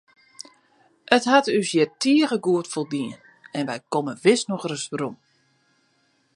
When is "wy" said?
3.69-3.77